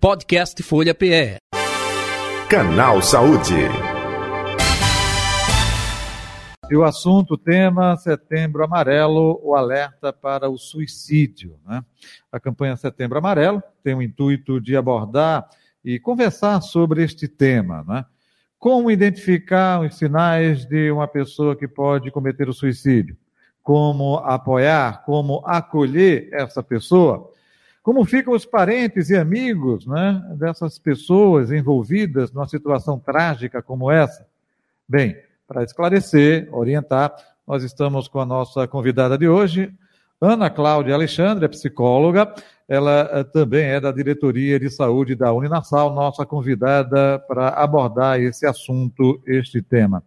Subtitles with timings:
[0.00, 1.36] Podcast Folha PE.
[2.48, 3.52] Canal Saúde.
[6.70, 11.60] E o assunto, tema Setembro Amarelo, o alerta para o suicídio.
[11.66, 11.84] Né?
[12.32, 15.46] A campanha Setembro Amarelo tem o intuito de abordar
[15.84, 17.84] e conversar sobre este tema.
[17.86, 18.02] Né?
[18.58, 23.18] Como identificar os sinais de uma pessoa que pode cometer o suicídio?
[23.62, 27.30] Como apoiar, como acolher essa pessoa?
[27.82, 34.26] Como ficam os parentes e amigos né, dessas pessoas envolvidas numa situação trágica como essa?
[34.86, 35.16] Bem,
[35.48, 37.14] para esclarecer, orientar,
[37.46, 39.72] nós estamos com a nossa convidada de hoje,
[40.20, 42.34] Ana Cláudia Alexandre, é psicóloga,
[42.68, 48.46] ela eh, também é da diretoria de saúde da Uninasal, nossa convidada para abordar esse
[48.46, 50.02] assunto, este tema.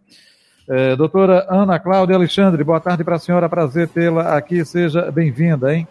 [0.68, 5.74] É, doutora Ana Cláudia Alexandre, boa tarde para a senhora, prazer tê-la aqui, seja bem-vinda,
[5.74, 5.86] hein?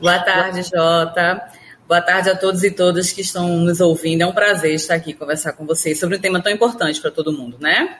[0.00, 1.42] Boa tarde, Jota.
[1.88, 4.22] Boa tarde a todos e todas que estão nos ouvindo.
[4.22, 7.32] É um prazer estar aqui conversar com vocês sobre um tema tão importante para todo
[7.32, 7.98] mundo, né?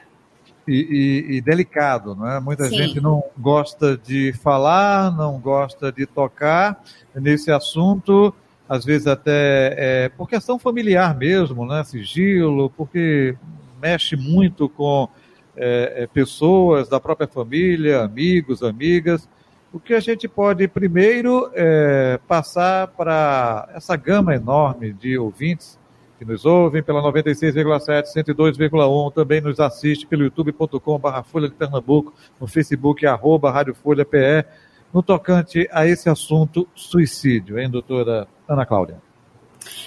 [0.71, 2.39] e, e, e delicado, não é?
[2.39, 2.77] Muita Sim.
[2.77, 6.83] gente não gosta de falar, não gosta de tocar
[7.15, 8.33] nesse assunto,
[8.69, 11.83] às vezes até é, por questão familiar mesmo, né?
[11.83, 13.37] Sigilo, porque
[13.83, 15.09] mexe muito com
[15.57, 19.29] é, é, pessoas da própria família, amigos, amigas.
[19.73, 25.79] O que a gente pode primeiro é, passar para essa gama enorme de ouvintes
[26.19, 32.47] que nos ouvem pela 96,7, 102,1, também nos assiste pelo youtube.com.br Folha de Pernambuco, no
[32.47, 34.45] Facebook, arroba Rádio Folha PE,
[34.93, 39.10] no tocante a esse assunto suicídio, hein, doutora Ana Cláudia?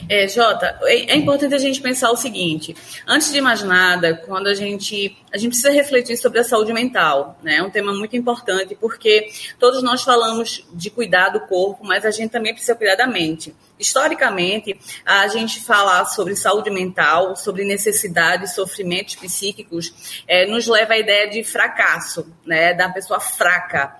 [0.09, 2.75] É, Jota, é, é importante a gente pensar o seguinte:
[3.07, 7.39] antes de mais nada, quando a gente a gente precisa refletir sobre a saúde mental,
[7.41, 7.57] né?
[7.57, 12.11] É um tema muito importante porque todos nós falamos de cuidar do corpo, mas a
[12.11, 13.55] gente também precisa cuidar da mente.
[13.79, 20.97] Historicamente, a gente falar sobre saúde mental, sobre necessidades, sofrimentos psíquicos, é, nos leva à
[20.99, 22.73] ideia de fracasso, né?
[22.73, 23.97] Da pessoa fraca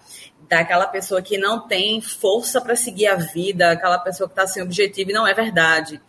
[0.47, 4.61] daquela pessoa que não tem força para seguir a vida, aquela pessoa que está sem
[4.61, 6.01] objetivo, e não é verdade.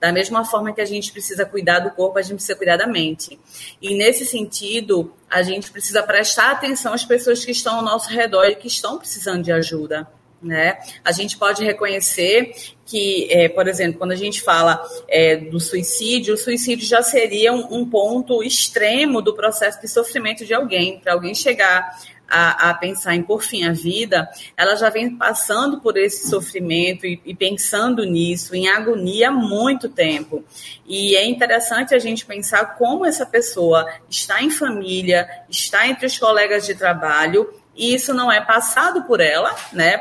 [0.00, 2.86] Da mesma forma que a gente precisa cuidar do corpo, a gente precisa cuidar da
[2.86, 3.38] mente.
[3.82, 8.46] E nesse sentido, a gente precisa prestar atenção às pessoas que estão ao nosso redor
[8.46, 10.08] e que estão precisando de ajuda.
[10.42, 10.78] Né?
[11.04, 12.54] A gente pode reconhecer
[12.86, 17.52] que, é, por exemplo, quando a gente fala é, do suicídio, o suicídio já seria
[17.52, 20.98] um, um ponto extremo do processo de sofrimento de alguém.
[20.98, 21.94] Para alguém chegar
[22.30, 27.04] a, a, pensar em por fim a vida, ela já vem passando por esse sofrimento
[27.04, 30.44] e, e, pensando nisso, em agonia há muito tempo.
[30.86, 36.18] E é interessante a gente pensar como essa pessoa está em família, está entre os
[36.18, 39.98] colegas de trabalho, e isso não é passado por ela, né?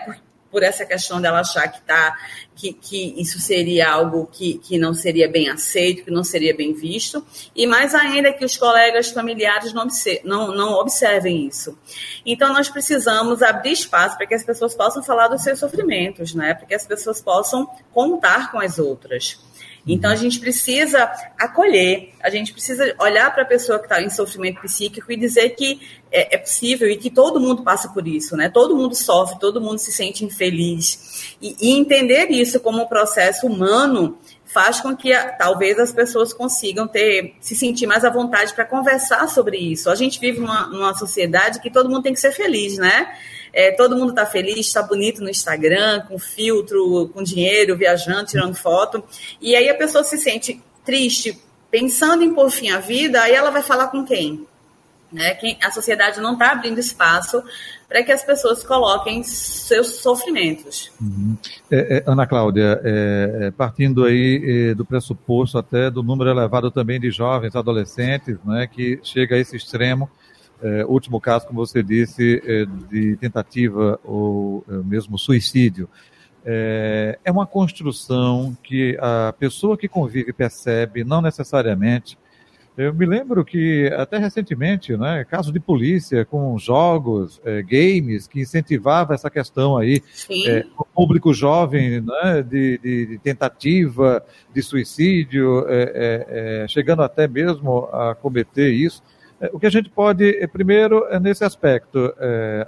[0.52, 2.16] Por essa questão dela achar que tá
[2.60, 6.74] que, que isso seria algo que, que não seria bem aceito, que não seria bem
[6.74, 9.88] visto, e mais ainda que os colegas familiares não,
[10.26, 11.78] não, não observem isso.
[12.26, 16.54] Então, nós precisamos abrir espaço para que as pessoas possam falar dos seus sofrimentos, né?
[16.54, 19.40] para que as pessoas possam contar com as outras.
[19.88, 24.10] Então a gente precisa acolher, a gente precisa olhar para a pessoa que está em
[24.10, 25.80] sofrimento psíquico e dizer que
[26.12, 28.50] é, é, possível e que todo mundo passa por isso, né?
[28.50, 31.36] Todo mundo sofre, todo mundo se sente infeliz.
[31.42, 36.88] E, e entender isso como um processo humano faz com que talvez as pessoas consigam
[36.88, 39.90] ter se sentir mais à vontade para conversar sobre isso.
[39.90, 43.08] A gente vive numa, numa sociedade que todo mundo tem que ser feliz, né?
[43.54, 48.56] É, todo mundo está feliz, está bonito no Instagram, com filtro, com dinheiro, viajando, tirando
[48.56, 49.04] foto.
[49.42, 51.40] E aí a pessoa se sente triste,
[51.70, 54.48] pensando em pôr fim à vida, aí ela vai falar com quem?
[55.12, 55.34] Né?
[55.34, 57.44] quem a sociedade não está abrindo espaço
[57.88, 60.92] para que as pessoas coloquem seus sofrimentos.
[61.02, 61.36] Uhum.
[61.72, 66.70] É, é, Ana Cláudia, é, é partindo aí é, do pressuposto até do número elevado
[66.70, 70.08] também de jovens, adolescentes, né, que chega a esse extremo,
[70.62, 75.90] é, último caso, como você disse, é, de tentativa ou é, mesmo suicídio.
[76.46, 82.18] É, é uma construção que a pessoa que convive percebe, não necessariamente.
[82.78, 88.40] Eu me lembro que até recentemente, né, caso de polícia com jogos, é, games que
[88.40, 90.02] incentivava essa questão aí,
[90.48, 94.24] é, o público jovem, né, de, de, de tentativa
[94.54, 95.66] de suicídio,
[96.70, 99.04] chegando até mesmo a cometer isso.
[99.40, 102.14] É, o que a gente pode, é, primeiro, é nesse aspecto,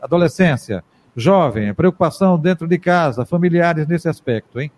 [0.01, 0.83] adolescência,
[1.15, 4.71] jovem, preocupação dentro de casa, familiares nesse aspecto, hein?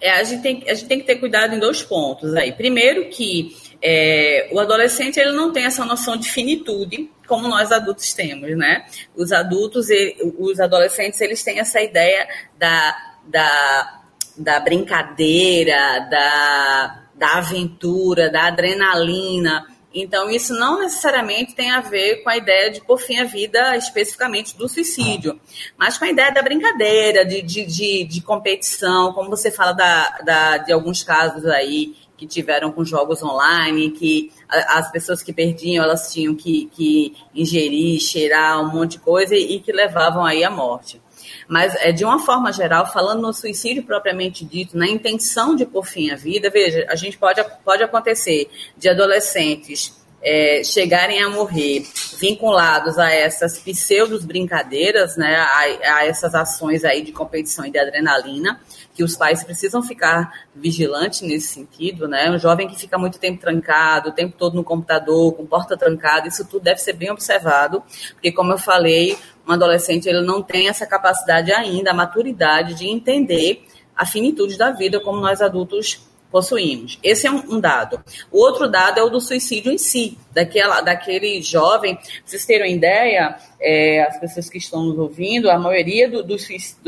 [0.00, 2.52] É, a, gente tem, a gente tem que ter cuidado em dois pontos aí.
[2.52, 8.12] Primeiro que é, o adolescente ele não tem essa noção de finitude como nós adultos
[8.12, 8.84] temos, né?
[9.14, 12.26] Os adultos, e, os adolescentes, eles têm essa ideia
[12.58, 12.96] da,
[13.28, 14.00] da
[14.40, 19.66] da brincadeira, da, da aventura, da adrenalina.
[19.92, 23.76] Então, isso não necessariamente tem a ver com a ideia de pôr fim à vida
[23.76, 25.40] especificamente do suicídio,
[25.76, 30.18] mas com a ideia da brincadeira, de, de, de, de competição, como você fala da,
[30.24, 35.82] da, de alguns casos aí que tiveram com jogos online, que as pessoas que perdiam,
[35.82, 40.44] elas tinham que, que ingerir, cheirar um monte de coisa e, e que levavam aí
[40.44, 41.00] à morte.
[41.48, 45.84] Mas, é, de uma forma geral, falando no suicídio propriamente dito, na intenção de pôr
[45.84, 51.86] fim à vida, veja, a gente pode, pode acontecer de adolescentes é, chegarem a morrer
[52.18, 57.78] vinculados a essas pseudos brincadeiras, né, a, a, essas ações aí de competição e de
[57.78, 58.60] adrenalina,
[58.94, 62.30] que os pais precisam ficar vigilantes nesse sentido, né?
[62.30, 66.28] Um jovem que fica muito tempo trancado, o tempo todo no computador, com porta trancada,
[66.28, 67.82] isso tudo deve ser bem observado,
[68.12, 69.16] porque como eu falei,
[69.50, 73.64] um adolescente ele não tem essa capacidade ainda, a maturidade de entender
[73.96, 76.98] a finitude da vida como nós adultos possuímos.
[77.02, 78.02] Esse é um, um, dado.
[78.30, 81.98] O outro dado é o do suicídio em si, daquela, daquele jovem.
[82.24, 86.36] Vocês terem uma ideia, é, as pessoas que estão nos ouvindo, a maioria do, do,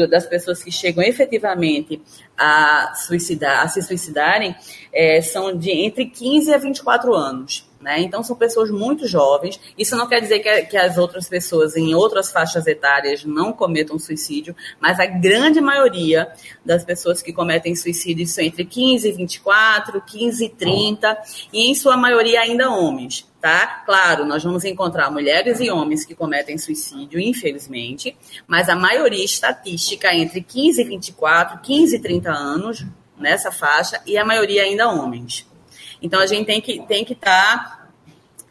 [0.09, 2.01] das pessoas que chegam efetivamente
[2.39, 4.55] a, suicidar, a se suicidarem
[4.93, 7.69] é, são de entre 15 a 24 anos.
[7.83, 8.01] Né?
[8.01, 9.61] Então, são pessoas muito jovens.
[9.77, 13.99] Isso não quer dizer que, que, as outras pessoas em outras faixas etárias não cometam
[13.99, 16.33] suicídio, mas a grande maioria
[16.65, 21.19] das pessoas que cometem suicídio são entre 15 e 24, 15 e 30,
[21.53, 23.29] e em sua maioria ainda homens.
[23.41, 23.83] Tá?
[23.85, 30.07] Claro, nós vamos encontrar mulheres e homens que cometem suicídio, infelizmente, mas a maioria estatística
[30.07, 32.87] é entre 15 e 24, 15 e 30 anos,
[33.19, 35.51] nessa faixa, e a maioria ainda homens.
[36.03, 37.83] Então a gente tem que tem que estar tá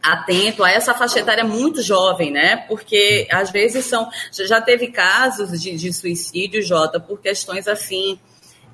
[0.01, 2.57] atento a essa faixa etária muito jovem, né?
[2.67, 8.19] Porque às vezes são já teve casos de, de suicídio, Jota, por questões assim,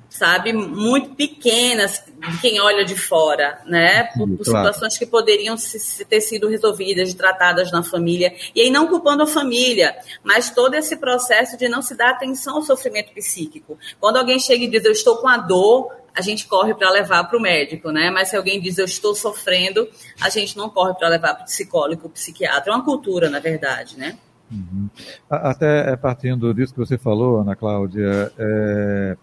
[0.08, 4.04] sabe, muito pequenas de quem olha de fora, né?
[4.04, 4.66] Por, por claro.
[4.66, 8.34] situações que poderiam se, ter sido resolvidas, tratadas na família.
[8.54, 9.94] E aí não culpando a família,
[10.24, 13.78] mas todo esse processo de não se dar atenção ao sofrimento psíquico.
[14.00, 17.24] Quando alguém chega e diz eu estou com a dor, a gente corre para levar
[17.24, 18.10] para o médico, né?
[18.10, 19.88] Mas se alguém diz eu estou sofrendo,
[20.20, 22.72] a gente não corre para levar para o psicólogo, psiquiatra.
[22.72, 24.18] É uma cultura, na verdade, né?
[24.50, 24.88] Uhum.
[25.28, 29.16] Até é, partindo disso que você falou, Ana Cláudia, é,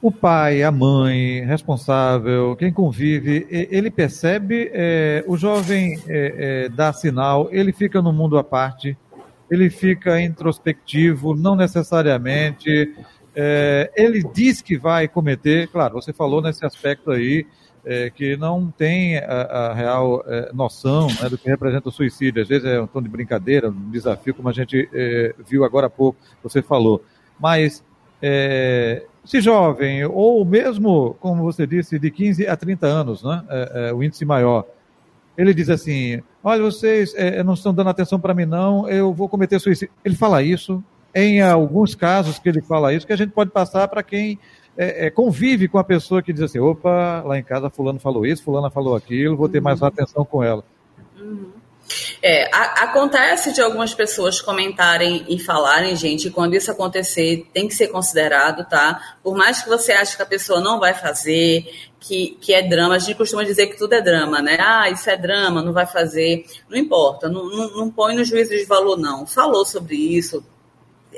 [0.00, 6.92] o pai, a mãe, responsável, quem convive, ele percebe, é, o jovem é, é, dá
[6.92, 8.96] sinal, ele fica no mundo à parte,
[9.50, 12.94] ele fica introspectivo, não necessariamente
[13.34, 17.46] é, ele diz que vai cometer, claro, você falou nesse aspecto aí,
[17.84, 22.42] é, que não tem a, a real é, noção né, do que representa o suicídio.
[22.42, 24.88] Às vezes é um tom de brincadeira, um desafio, como a gente
[25.46, 27.02] viu agora há pouco, você falou.
[27.38, 27.84] Mas
[29.28, 34.02] se jovem, ou mesmo, como você disse, de 15 a 30 anos, né, é, o
[34.02, 34.64] índice maior,
[35.36, 37.14] ele diz assim: olha, vocês
[37.44, 39.94] não estão dando atenção para mim, não, eu vou cometer suicídio.
[40.02, 40.82] Ele fala isso,
[41.14, 44.38] em alguns casos que ele fala isso, que a gente pode passar para quem
[44.78, 48.24] é, é, convive com a pessoa que diz assim, opa, lá em casa fulano falou
[48.24, 49.88] isso, fulana falou aquilo, vou ter mais uhum.
[49.88, 50.64] atenção com ela.
[51.20, 51.57] Uhum.
[52.22, 57.74] É, a, acontece de algumas pessoas comentarem e falarem, gente, quando isso acontecer, tem que
[57.74, 59.16] ser considerado, tá?
[59.22, 61.66] Por mais que você ache que a pessoa não vai fazer,
[62.00, 64.58] que, que é drama, a gente costuma dizer que tudo é drama, né?
[64.60, 66.44] Ah, isso é drama, não vai fazer.
[66.68, 69.26] Não importa, não, não, não põe no juízo de valor, não.
[69.26, 70.44] Falou sobre isso,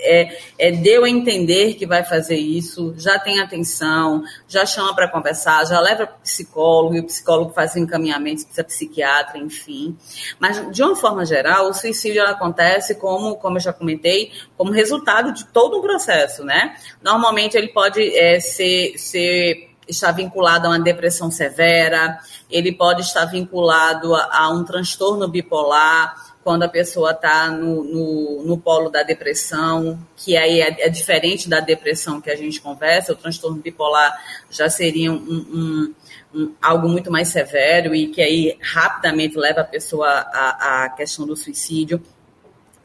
[0.03, 5.09] é, é, deu a entender que vai fazer isso, já tem atenção, já chama para
[5.09, 9.97] conversar, já leva para o psicólogo, e o psicólogo faz encaminhamento para psiquiatra, enfim.
[10.39, 15.33] Mas, de uma forma geral, o suicídio acontece como, como eu já comentei, como resultado
[15.33, 16.77] de todo um processo, né?
[17.03, 22.19] Normalmente ele pode é, ser, ser estar vinculado a uma depressão severa,
[22.51, 28.43] ele pode estar vinculado a, a um transtorno bipolar, quando a pessoa está no, no,
[28.43, 33.13] no, polo da depressão, que aí é, é, diferente da depressão que a gente conversa,
[33.13, 34.13] o transtorno bipolar
[34.51, 35.95] já seria um, um,
[36.35, 41.25] um, algo muito mais severo e que aí rapidamente leva a pessoa à, à questão
[41.25, 42.03] do suicídio.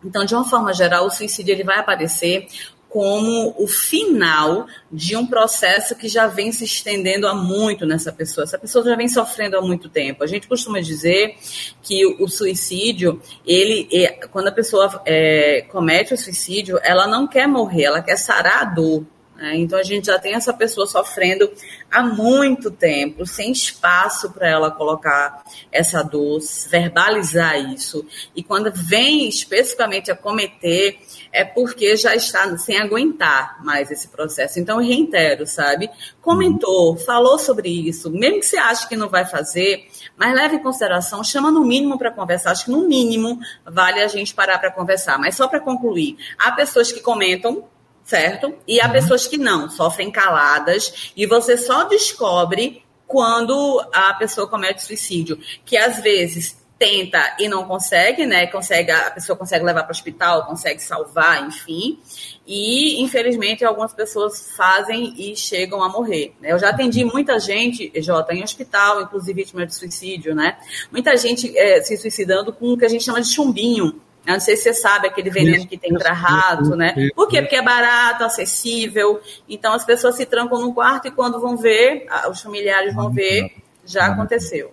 [0.04, 2.48] Então, de uma forma geral, o suicídio ele vai aparecer
[2.90, 8.46] como o final de um processo que já vem se estendendo há muito nessa pessoa.
[8.46, 10.24] Essa pessoa já vem sofrendo há muito tempo.
[10.24, 11.36] A gente costuma dizer
[11.82, 17.48] que o, suicídio, ele, é, quando a pessoa é, comete o suicídio, ela não quer
[17.48, 19.06] morrer, ela quer sarar a dor.
[19.36, 19.58] Né?
[19.58, 21.52] Então a gente já tem essa pessoa sofrendo
[21.92, 26.40] há muito tempo, sem espaço para ela colocar essa dor,
[26.70, 28.06] verbalizar isso.
[28.36, 31.00] E quando vem especificamente a cometer,
[31.32, 34.60] é porque já está sem aguentar mais esse processo.
[34.60, 35.90] Então eu reitero, sabe?
[36.22, 39.88] Comentou, falou sobre isso, mesmo que você ache que não vai fazer,
[40.18, 42.52] mas leve em consideração, chama no mínimo para conversar.
[42.52, 45.20] Acho que no mínimo vale a gente parar para conversar.
[45.20, 47.68] Mas só para concluir, há pessoas que comentam
[48.06, 48.56] certo?
[48.68, 48.94] E há uhum.
[48.94, 55.76] pessoas que não, sofrem caladas, e você só descobre quando a pessoa comete suicídio, que
[55.76, 58.48] às vezes tenta e não consegue, né?
[58.48, 62.00] Consegue, a pessoa consegue levar para o hospital, consegue salvar, enfim.
[62.46, 66.36] E, infelizmente, algumas pessoas fazem e chegam a morrer.
[66.42, 66.52] Né?
[66.52, 70.58] Eu já atendi muita gente, Jota, em hospital, inclusive vítima de suicídio, né?
[70.92, 74.40] Muita gente é, se suicidando com o que a gente chama de chumbinho, eu não
[74.40, 77.10] sei se você sabe aquele veneno isso, que tem para rato, né?
[77.16, 77.42] Por quê?
[77.42, 79.20] Porque é barato, acessível.
[79.48, 83.56] Então as pessoas se trancam no quarto e quando vão ver, os familiares vão ver,
[83.86, 84.72] já aconteceu.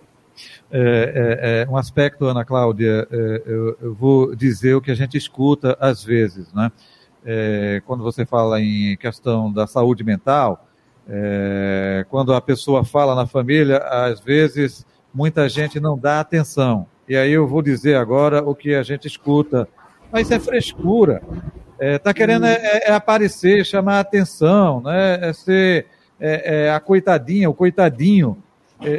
[0.71, 4.95] É, é, é, um aspecto, Ana Cláudia, é, eu, eu, vou dizer o que a
[4.95, 6.71] gente escuta às vezes, né?
[7.23, 10.67] É, quando você fala em questão da saúde mental,
[11.07, 14.83] é, quando a pessoa fala na família, às vezes
[15.13, 16.87] muita gente não dá atenção.
[17.07, 19.67] E aí eu vou dizer agora o que a gente escuta.
[20.11, 21.21] Mas isso é frescura.
[21.79, 25.19] É, tá querendo é, é, é aparecer, chamar atenção, né?
[25.21, 25.87] É ser
[26.19, 28.41] é, é a coitadinha, o coitadinho.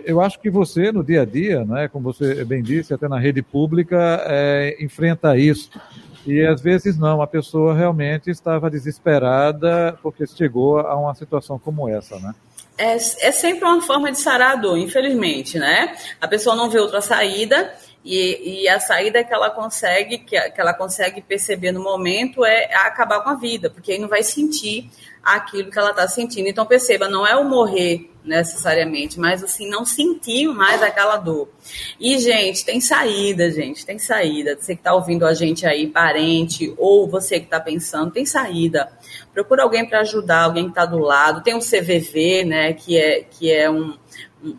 [0.07, 3.19] Eu acho que você, no dia a dia, né, como você bem disse, até na
[3.19, 4.25] rede pública,
[4.81, 5.71] enfrenta isso.
[6.27, 11.87] E às vezes não, a pessoa realmente estava desesperada porque chegou a uma situação como
[11.87, 12.35] essa, né?
[12.79, 15.95] É, é sempre uma forma de sarar a dor, infelizmente, né?
[16.21, 17.73] A pessoa não vê outra saída
[18.05, 22.75] e, e, a saída que ela consegue, que, que ela consegue perceber no momento é
[22.75, 24.91] acabar com a vida, porque aí não vai sentir
[25.23, 26.47] aquilo que ela está sentindo.
[26.47, 31.49] Então perceba, não é o morrer necessariamente, mas assim, não sentir mais aquela dor.
[31.99, 34.57] E, gente, tem saída, gente, tem saída.
[34.59, 38.91] Você que está ouvindo a gente aí, parente, ou você que está pensando, tem saída.
[39.33, 41.43] Procura alguém para ajudar, alguém que está do lado.
[41.43, 43.97] Tem um CVV, né, que é, que é um,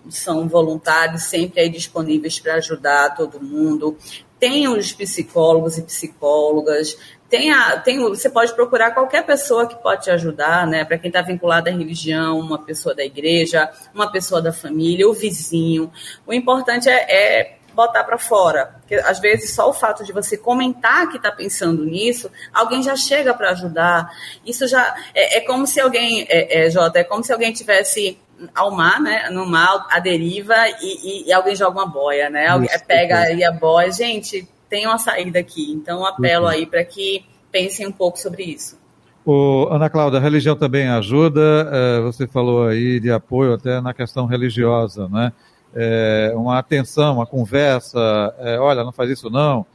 [0.10, 3.98] são voluntários sempre aí disponíveis para ajudar todo mundo.
[4.40, 6.98] Tem os psicólogos e psicólogas,
[7.30, 10.86] tem a, tem, você pode procurar qualquer pessoa que pode te ajudar, né?
[10.86, 15.14] Para quem está vinculado à religião, uma pessoa da igreja, uma pessoa da família, o
[15.14, 15.92] vizinho.
[16.26, 18.78] O importante é, é botar para fora.
[18.80, 22.96] Porque às vezes só o fato de você comentar que está pensando nisso, alguém já
[22.96, 24.10] chega para ajudar.
[24.46, 28.18] Isso já é, é, como se alguém, é, é, Jota, é como se alguém tivesse
[28.54, 29.30] ao mar, né?
[29.30, 32.48] No mar, a deriva, e, e, e alguém joga uma boia, né?
[32.48, 33.92] Alguém Isso, pega aí a boia.
[33.92, 35.72] Gente, tem uma saída aqui.
[35.72, 36.52] Então, apelo uhum.
[36.52, 38.78] aí para que pensem um pouco sobre isso.
[39.26, 41.70] O, Ana Cláudia, a religião também ajuda.
[41.72, 45.32] É, você falou aí de apoio até na questão religiosa, né?
[45.74, 48.00] É, uma atenção, uma conversa.
[48.40, 49.66] É, olha, não faz isso não.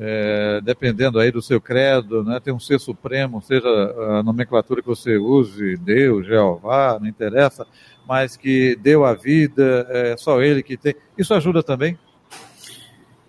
[0.00, 2.38] É, dependendo aí do seu credo, né?
[2.38, 7.66] Tem um ser supremo, seja a nomenclatura que você use, Deus, Jeová, não interessa
[8.08, 10.94] mas que deu a vida, é só ele que tem.
[11.16, 11.98] Isso ajuda também?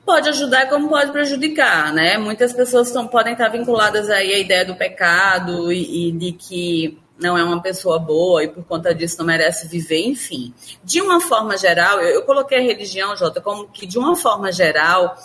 [0.06, 2.18] Pode ajudar como pode prejudicar, né?
[2.18, 6.98] Muitas pessoas estão, podem estar vinculadas aí à ideia do pecado e, e de que
[7.20, 10.54] não é uma pessoa boa e por conta disso não merece viver, enfim.
[10.84, 14.52] De uma forma geral, eu, eu coloquei a religião, Jota, como que de uma forma
[14.52, 15.16] geral,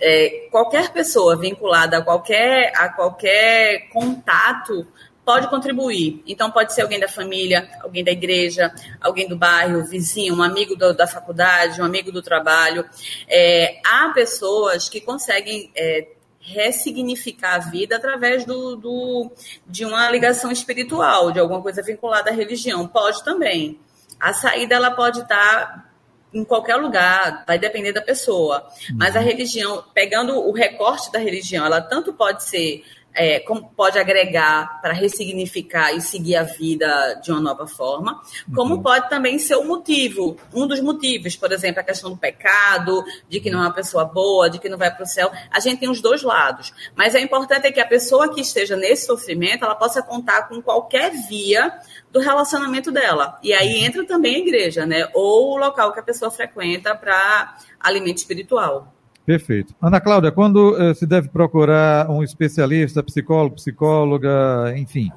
[0.00, 4.86] é, qualquer pessoa vinculada a qualquer, a qualquer contato
[5.24, 6.22] pode contribuir.
[6.26, 10.76] Então, pode ser alguém da família, alguém da igreja, alguém do bairro, vizinho, um amigo
[10.76, 12.84] do, da faculdade, um amigo do trabalho.
[13.28, 16.08] É, há pessoas que conseguem é,
[16.40, 19.32] ressignificar a vida através do, do,
[19.66, 22.86] de uma ligação espiritual, de alguma coisa vinculada à religião.
[22.86, 23.80] Pode também.
[24.20, 25.90] A saída ela pode estar
[26.34, 28.68] em qualquer lugar, vai depender da pessoa.
[28.98, 29.24] Mas a uhum.
[29.24, 34.92] religião, pegando o recorte da religião, ela tanto pode ser é, como pode agregar para
[34.92, 38.20] ressignificar e seguir a vida de uma nova forma,
[38.54, 38.82] como uhum.
[38.82, 43.40] pode também ser o motivo, um dos motivos, por exemplo, a questão do pecado, de
[43.40, 45.30] que não é uma pessoa boa, de que não vai para o céu.
[45.50, 48.76] A gente tem os dois lados, mas é importante é que a pessoa que esteja
[48.76, 51.72] nesse sofrimento, ela possa contar com qualquer via
[52.10, 53.38] do relacionamento dela.
[53.42, 53.84] E aí uhum.
[53.84, 55.08] entra também a igreja, né?
[55.14, 58.93] Ou o local que a pessoa frequenta para alimento espiritual.
[59.24, 59.74] Perfeito.
[59.80, 65.10] Ana Cláudia, quando uh, se deve procurar um especialista, psicólogo, psicóloga, enfim?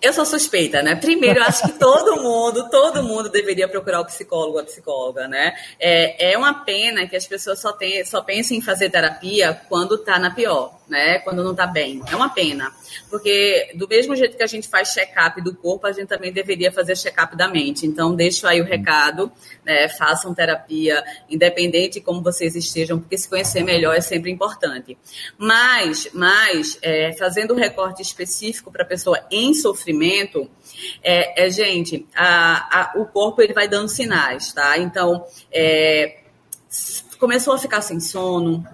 [0.00, 0.94] Eu sou suspeita, né?
[0.94, 5.54] Primeiro, eu acho que todo mundo, todo mundo deveria procurar o psicólogo, a psicóloga, né?
[5.80, 9.98] É, é uma pena que as pessoas só, tem, só pensem em fazer terapia quando
[9.98, 11.18] tá na pior né?
[11.20, 12.02] Quando não está bem.
[12.10, 12.70] É uma pena.
[13.08, 16.70] Porque do mesmo jeito que a gente faz check-up do corpo, a gente também deveria
[16.70, 17.86] fazer check-up da mente.
[17.86, 19.32] Então, deixo aí o recado,
[19.64, 19.88] né?
[19.88, 24.98] Façam terapia, independente de como vocês estejam, porque se conhecer melhor é sempre importante.
[25.38, 30.46] Mas, mas é, fazendo um recorte específico para a pessoa em sofrimento,
[31.02, 34.76] é, é gente, a, a, o corpo ele vai dando sinais, tá?
[34.76, 36.18] Então, é,
[37.18, 38.66] começou a ficar sem sono,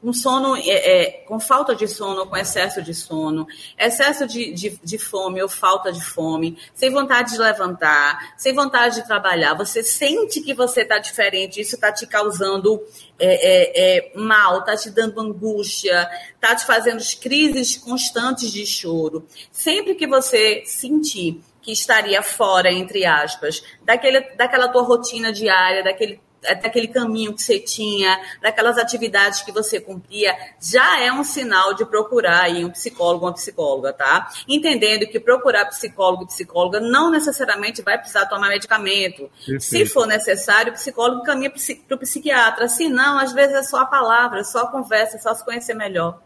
[0.00, 3.46] com sono, é, é, com falta de sono, com excesso de sono,
[3.78, 8.96] excesso de, de, de, fome ou falta de fome, sem vontade de levantar, sem vontade
[8.96, 12.82] de trabalhar, você sente que você está diferente, isso está te causando
[13.18, 19.26] é, é, é mal, está te dando angústia, está te fazendo crises constantes de choro.
[19.50, 26.20] Sempre que você sentir que estaria fora, entre aspas, daquele, daquela tua rotina diária, daquele
[26.42, 31.84] daquele caminho que você tinha, daquelas atividades que você cumpria, já é um sinal de
[31.84, 34.28] procurar aí um psicólogo ou uma psicóloga, tá?
[34.48, 39.30] Entendendo que procurar psicólogo e psicóloga não necessariamente vai precisar tomar medicamento.
[39.38, 39.60] Perfeito.
[39.62, 42.68] Se for necessário, o psicólogo caminha para o psiquiatra.
[42.68, 46.20] Se não, às vezes é só a palavra, só a conversa, só se conhecer melhor.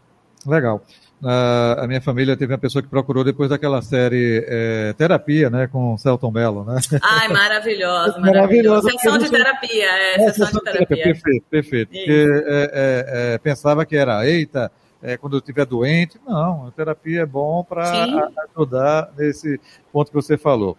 [0.47, 0.83] Legal.
[1.23, 5.93] A minha família teve uma pessoa que procurou depois daquela série é, Terapia, né, com
[5.95, 6.81] o Celton Mello, né?
[7.03, 8.91] Ai, maravilhosa, maravilhosa.
[8.91, 10.87] Sessão de terapia, é, é sessão, de terapia.
[10.87, 11.05] terapia.
[11.05, 11.89] Perfeito, perfeito.
[11.91, 14.73] Porque é, é, pensava que era, eita,
[15.21, 16.19] quando eu estiver doente.
[16.27, 19.61] Não, a terapia é bom para ajudar nesse
[19.93, 20.77] ponto que você falou.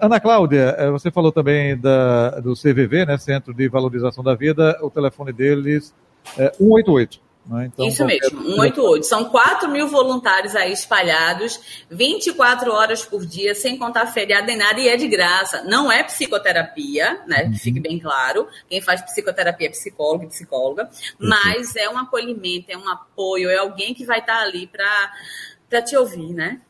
[0.00, 4.90] Ana Cláudia, você falou também da, do CVV, né, Centro de Valorização da Vida, o
[4.90, 5.94] telefone deles
[6.38, 7.27] é 188.
[7.48, 7.70] Né?
[7.72, 9.06] Então, Isso mesmo, 188.
[9.06, 14.78] São 4 mil voluntários aí espalhados, 24 horas por dia, sem contar feriado nem nada,
[14.78, 15.64] e é de graça.
[15.64, 17.44] Não é psicoterapia, né?
[17.44, 17.52] Uhum.
[17.52, 18.46] Que fique bem claro.
[18.68, 21.28] Quem faz psicoterapia é psicólogo e psicóloga, uhum.
[21.28, 25.96] mas é um acolhimento, é um apoio, é alguém que vai estar ali para te
[25.96, 26.60] ouvir, né?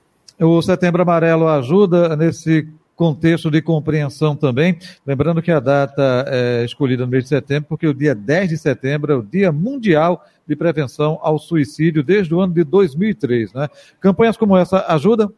[0.41, 2.69] O Setembro Amarelo ajuda nesse
[2.99, 4.77] contexto de compreensão também.
[5.07, 8.59] Lembrando que a data é escolhida no mês de setembro, porque o dia 10 de
[8.59, 13.53] setembro é o Dia Mundial de Prevenção ao Suicídio, desde o ano de 2003.
[13.53, 13.69] Né?
[14.01, 15.33] Campanhas como essa ajudam?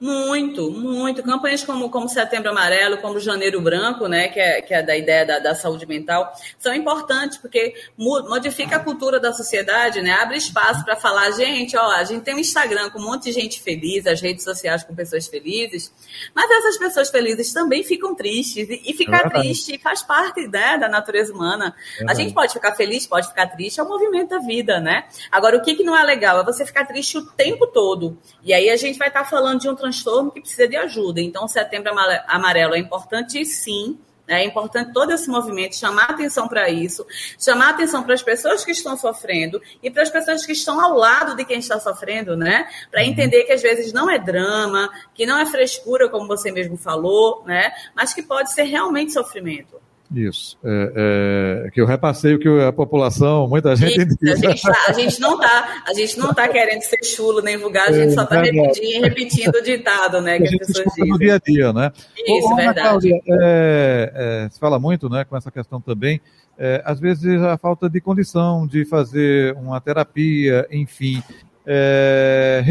[0.00, 1.22] Muito, muito.
[1.22, 5.26] Campanhas como, como Setembro Amarelo, como Janeiro Branco, né, que é, que é da ideia
[5.26, 10.12] da, da saúde mental, são importantes porque modifica a cultura da sociedade, né?
[10.12, 13.32] Abre espaço para falar, gente, ó, a gente tem um Instagram com um monte de
[13.32, 15.92] gente feliz, as redes sociais com pessoas felizes,
[16.34, 20.78] mas essas pessoas felizes também ficam tristes e, e ficar é triste faz parte né,
[20.78, 21.74] da natureza humana.
[22.00, 25.04] É a gente pode ficar feliz, pode ficar triste, é o movimento da vida, né?
[25.30, 28.18] Agora, o que, que não é legal é você ficar triste o tempo todo.
[28.42, 31.20] E aí a gente vai estar tá falando de um transtorno que precisa de ajuda.
[31.20, 31.92] Então, o setembro
[32.26, 33.98] amarelo é importante sim.
[34.30, 34.42] Né?
[34.42, 37.04] É importante todo esse movimento chamar atenção para isso,
[37.36, 40.96] chamar atenção para as pessoas que estão sofrendo e para as pessoas que estão ao
[40.96, 42.68] lado de quem está sofrendo, né?
[42.92, 43.08] Para uhum.
[43.08, 47.42] entender que às vezes não é drama, que não é frescura, como você mesmo falou,
[47.44, 47.72] né?
[47.92, 49.80] Mas que pode ser realmente sofrimento.
[50.14, 50.58] Isso.
[50.64, 54.84] É, é, que eu repassei o que a população, muita gente Isso, a, gente tá,
[54.88, 58.08] a gente não está a gente não tá querendo ser chulo nem vulgar, a gente
[58.08, 60.38] é, só está repetindo, repetindo o ditado, né?
[60.38, 61.92] Que, que a gente escuta no dia a dia, né?
[62.16, 62.80] Isso, Ô, verdade.
[62.80, 64.12] Cláudia, é,
[64.46, 66.20] é, se fala muito, né, com essa questão também,
[66.58, 71.22] é, às vezes a falta de condição de fazer uma terapia, enfim.
[71.64, 72.64] É,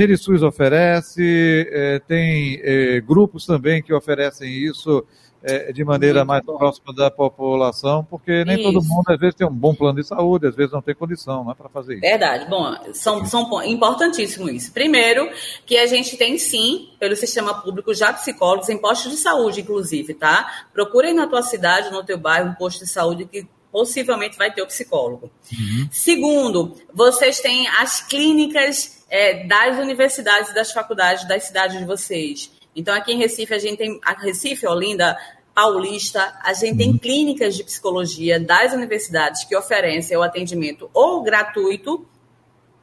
[0.43, 2.61] oferece, tem
[3.07, 5.05] grupos também que oferecem isso
[5.43, 8.71] é, de maneira mais próxima da população, porque nem isso.
[8.71, 11.45] todo mundo, às vezes, tem um bom plano de saúde, às vezes não tem condição
[11.45, 12.01] né, para fazer isso.
[12.01, 12.49] Verdade.
[12.49, 14.71] Bom, são, são importantíssimo isso.
[14.73, 15.29] Primeiro,
[15.65, 20.13] que a gente tem sim, pelo sistema público, já psicólogos em postos de saúde, inclusive,
[20.13, 20.65] tá?
[20.73, 24.61] Procurem na tua cidade, no teu bairro, um posto de saúde que possivelmente vai ter
[24.61, 25.31] o psicólogo.
[25.51, 25.87] Uhum.
[25.91, 32.51] Segundo, vocês têm as clínicas é, das universidades e das faculdades das cidades de vocês.
[32.75, 35.17] Então, aqui em Recife, a gente tem, a Recife, Olinda,
[35.53, 36.97] Paulista, a gente tem uhum.
[36.97, 42.07] clínicas de psicologia das universidades que oferecem o atendimento ou gratuito,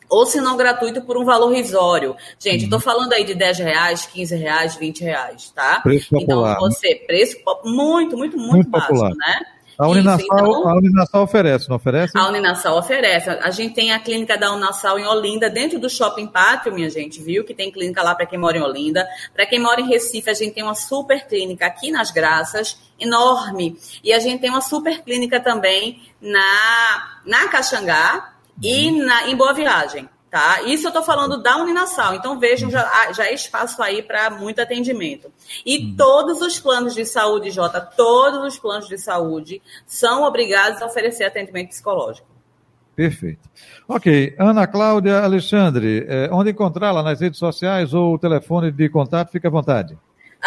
[0.09, 2.15] ou se não gratuito, por um valor risório.
[2.39, 2.85] Gente, estou uhum.
[2.85, 5.81] falando aí de 10 reais, 15 reais, 20 reais, tá?
[5.81, 6.59] Preço então, popular.
[6.59, 9.41] você, preço muito, muito, muito, muito baixo, né?
[9.79, 12.17] A Uninassal, então, a Uninassal oferece, não oferece?
[12.17, 13.29] A Uninassal oferece.
[13.29, 17.23] A gente tem a clínica da Uninassal em Olinda, dentro do Shopping Pátio, minha gente,
[17.23, 17.45] viu?
[17.45, 19.07] Que tem clínica lá para quem mora em Olinda.
[19.35, 23.77] Para quem mora em Recife, a gente tem uma super clínica aqui nas Graças, enorme.
[24.03, 28.69] E a gente tem uma super clínica também na, na Caxangá uhum.
[28.69, 30.09] e na, em Boa Viagem.
[30.37, 30.61] Tá?
[30.65, 32.15] Isso eu estou falando da Uninasal.
[32.15, 35.33] Então, vejam, já, já é espaço aí para muito atendimento.
[35.65, 35.95] E uhum.
[35.97, 41.25] todos os planos de saúde, Jota, todos os planos de saúde são obrigados a oferecer
[41.25, 42.29] atendimento psicológico.
[42.95, 43.49] Perfeito.
[43.89, 44.37] Ok.
[44.39, 49.33] Ana Cláudia Alexandre, é, onde encontrá-la nas redes sociais ou o telefone de contato?
[49.33, 49.97] Fique à vontade.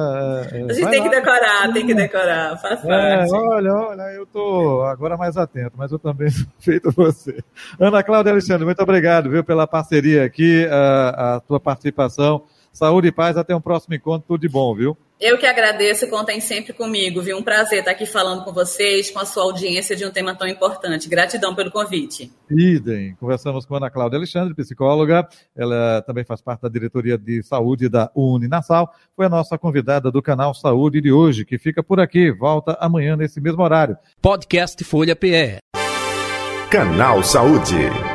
[0.51, 1.09] É, a gente tem lá.
[1.09, 2.57] que decorar, tem que decorar.
[2.57, 3.33] Faz é, parte.
[3.33, 7.41] Olha, olha, eu tô agora mais atento, mas eu também sou feito você.
[7.79, 12.43] Ana Cláudia Alexandre, muito obrigado, viu, pela parceria aqui, a, a tua participação.
[12.75, 14.97] Saúde e paz, até um próximo encontro, tudo de bom, viu?
[15.17, 17.37] Eu que agradeço, contem sempre comigo, viu?
[17.37, 20.45] Um prazer estar aqui falando com vocês, com a sua audiência de um tema tão
[20.45, 21.07] importante.
[21.07, 22.29] Gratidão pelo convite.
[22.51, 23.15] Idem.
[23.15, 25.25] Conversamos com a Ana Cláudia Alexandre, psicóloga.
[25.55, 28.93] Ela também faz parte da diretoria de saúde da Uninasal.
[29.15, 32.29] Foi a nossa convidada do canal Saúde de hoje, que fica por aqui.
[32.29, 33.97] Volta amanhã nesse mesmo horário.
[34.21, 35.59] Podcast Folha PE.
[36.69, 38.14] Canal Saúde.